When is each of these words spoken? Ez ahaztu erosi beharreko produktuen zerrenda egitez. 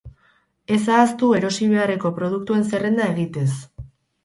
Ez 0.75 0.79
ahaztu 0.93 1.29
erosi 1.41 1.69
beharreko 1.75 2.13
produktuen 2.17 2.67
zerrenda 2.73 3.09
egitez. 3.15 3.49